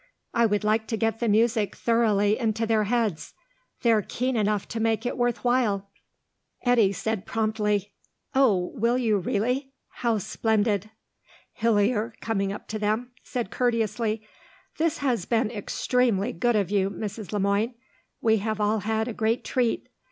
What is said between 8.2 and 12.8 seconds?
"Oh, will you really? How splendid." Hillier, coming up to